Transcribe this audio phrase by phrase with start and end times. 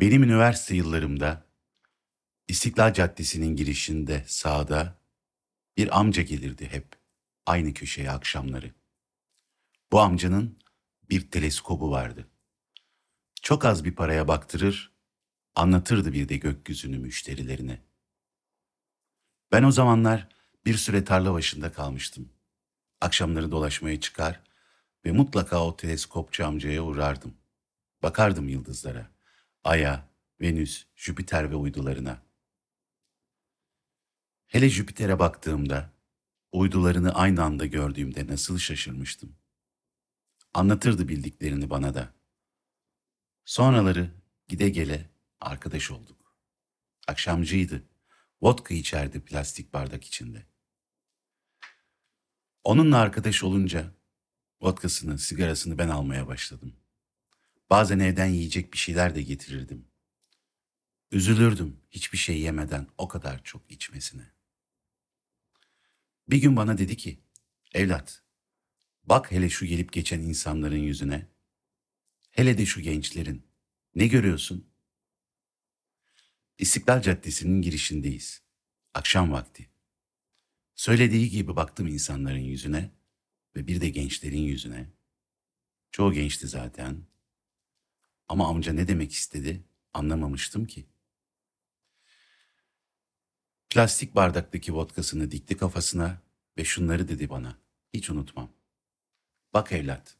[0.00, 1.46] Benim üniversite yıllarımda
[2.48, 4.98] İstiklal Caddesi'nin girişinde sağda
[5.76, 6.86] bir amca gelirdi hep
[7.46, 8.74] aynı köşeye akşamları.
[9.92, 10.58] Bu amcanın
[11.10, 12.28] bir teleskobu vardı.
[13.42, 14.92] Çok az bir paraya baktırır,
[15.54, 17.82] anlatırdı bir de gökyüzünü müşterilerine.
[19.52, 20.28] Ben o zamanlar
[20.66, 22.32] bir süre tarla başında kalmıştım.
[23.00, 24.40] Akşamları dolaşmaya çıkar
[25.04, 27.34] ve mutlaka o teleskopçu amcaya uğrardım.
[28.02, 29.19] Bakardım yıldızlara,
[29.64, 30.08] Ay'a,
[30.40, 32.22] Venüs, Jüpiter ve uydularına.
[34.46, 35.92] Hele Jüpiter'e baktığımda,
[36.52, 39.36] uydularını aynı anda gördüğümde nasıl şaşırmıştım.
[40.54, 42.14] Anlatırdı bildiklerini bana da.
[43.44, 44.10] Sonraları
[44.48, 46.36] gide gele arkadaş olduk.
[47.08, 47.82] Akşamcıydı.
[48.42, 50.46] Vodka içerdi plastik bardak içinde.
[52.64, 53.94] Onunla arkadaş olunca
[54.60, 56.79] vodkasını, sigarasını ben almaya başladım.
[57.70, 59.88] Bazen evden yiyecek bir şeyler de getirirdim.
[61.10, 64.32] Üzülürdüm hiçbir şey yemeden o kadar çok içmesine.
[66.28, 67.20] Bir gün bana dedi ki,
[67.74, 68.22] evlat,
[69.04, 71.26] bak hele şu gelip geçen insanların yüzüne,
[72.30, 73.46] hele de şu gençlerin,
[73.94, 74.70] ne görüyorsun?
[76.58, 78.42] İstiklal Caddesi'nin girişindeyiz.
[78.94, 79.70] Akşam vakti.
[80.74, 82.90] Söylediği gibi baktım insanların yüzüne
[83.56, 84.90] ve bir de gençlerin yüzüne.
[85.90, 87.10] Çoğu gençti zaten.
[88.30, 89.64] Ama amca ne demek istedi
[89.94, 90.86] anlamamıştım ki.
[93.70, 96.18] Plastik bardaktaki vodkasını dikti kafasına
[96.58, 97.58] ve şunları dedi bana.
[97.94, 98.50] Hiç unutmam.
[99.54, 100.16] Bak evlat,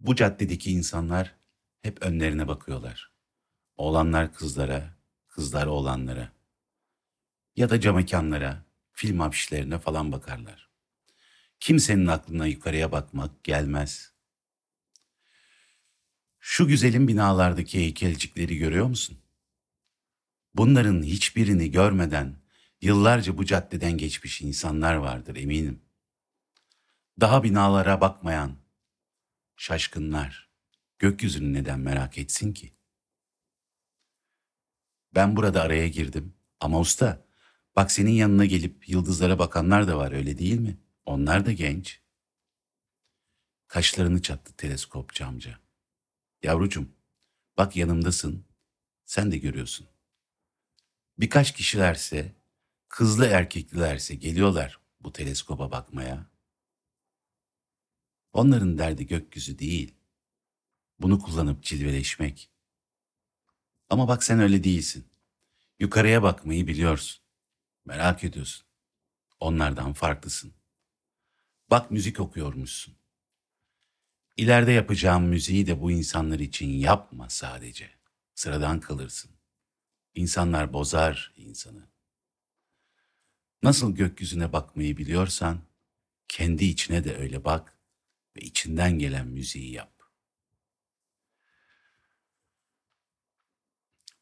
[0.00, 1.34] bu caddedeki insanlar
[1.82, 3.12] hep önlerine bakıyorlar.
[3.76, 4.96] Oğlanlar kızlara,
[5.28, 6.32] kızlar oğlanlara.
[7.56, 10.70] Ya da camekanlara, film afişlerine falan bakarlar.
[11.60, 14.17] Kimsenin aklına yukarıya bakmak gelmez.
[16.40, 19.18] Şu güzelim binalardaki heykelcikleri görüyor musun?
[20.54, 22.36] Bunların hiçbirini görmeden
[22.80, 25.82] yıllarca bu caddeden geçmiş insanlar vardır eminim.
[27.20, 28.56] Daha binalara bakmayan
[29.56, 30.50] şaşkınlar
[30.98, 32.74] gökyüzünü neden merak etsin ki?
[35.14, 37.26] Ben burada araya girdim ama usta
[37.76, 40.78] bak senin yanına gelip yıldızlara bakanlar da var öyle değil mi?
[41.04, 42.00] Onlar da genç.
[43.66, 45.67] Kaşlarını çattı teleskopçu amca.
[46.42, 46.92] Yavrucum
[47.56, 48.44] bak yanımdasın
[49.04, 49.86] sen de görüyorsun.
[51.18, 52.34] Birkaç kişilerse
[52.88, 56.30] kızlı erkeklilerse geliyorlar bu teleskoba bakmaya.
[58.32, 59.94] Onların derdi gökyüzü değil.
[60.98, 62.50] Bunu kullanıp cilveleşmek.
[63.90, 65.08] Ama bak sen öyle değilsin.
[65.78, 67.22] Yukarıya bakmayı biliyorsun.
[67.84, 68.66] Merak ediyorsun.
[69.40, 70.54] Onlardan farklısın.
[71.70, 72.94] Bak müzik okuyormuşsun.
[74.38, 77.90] İleride yapacağım müziği de bu insanlar için yapma sadece.
[78.34, 79.30] Sıradan kalırsın.
[80.14, 81.88] İnsanlar bozar insanı.
[83.62, 85.60] Nasıl gökyüzüne bakmayı biliyorsan,
[86.28, 87.78] kendi içine de öyle bak
[88.36, 89.92] ve içinden gelen müziği yap.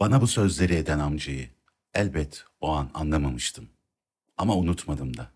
[0.00, 1.50] Bana bu sözleri eden amcayı
[1.94, 3.70] elbet o an anlamamıştım.
[4.36, 5.32] Ama unutmadım da.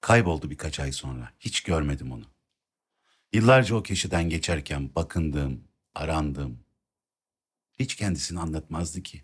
[0.00, 1.32] Kayboldu birkaç ay sonra.
[1.40, 2.31] Hiç görmedim onu.
[3.32, 6.64] Yıllarca o köşeden geçerken bakındım, arandım.
[7.78, 9.22] Hiç kendisini anlatmazdı ki.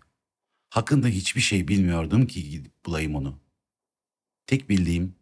[0.69, 3.39] Hakkında hiçbir şey bilmiyordum ki gidip bulayım onu.
[4.47, 5.15] Tek bildiğim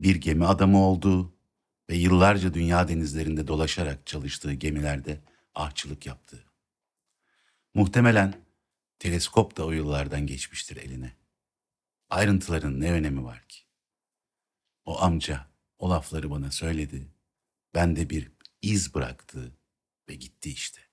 [0.00, 1.34] bir gemi adamı olduğu
[1.90, 5.20] ve yıllarca dünya denizlerinde dolaşarak çalıştığı gemilerde
[5.54, 6.44] ahçılık yaptığı.
[7.74, 8.34] Muhtemelen
[8.98, 11.16] teleskop da o yıllardan geçmiştir eline.
[12.10, 13.60] Ayrıntıların ne önemi var ki?
[14.84, 15.46] O amca
[15.78, 17.19] o lafları bana söyledi.
[17.74, 18.32] Ben de bir
[18.62, 19.56] iz bıraktı
[20.08, 20.89] ve gitti işte.